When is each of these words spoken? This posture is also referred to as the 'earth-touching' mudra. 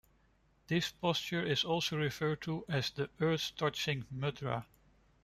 This 0.65 0.91
posture 0.91 1.43
is 1.45 1.63
also 1.63 1.95
referred 1.95 2.41
to 2.41 2.65
as 2.67 2.89
the 2.89 3.07
'earth-touching' 3.19 4.05
mudra. 4.11 4.65